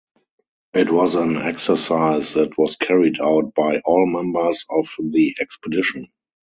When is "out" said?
3.21-3.53